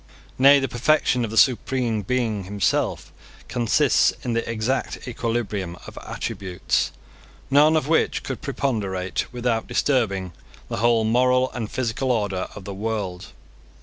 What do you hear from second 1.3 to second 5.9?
Supreme Being himself consists in the exact equilibrium